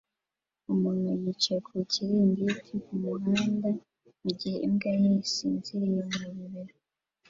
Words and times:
Umuntu 0.73 1.05
yicaye 1.23 1.59
ku 1.67 1.71
kiringiti 1.91 2.71
kumuhanda 2.83 3.69
mugihe 4.21 4.57
imbwa 4.67 4.91
ye 5.01 5.09
isinziriye 5.25 6.01
mu 6.09 6.21
bibero 6.35 6.73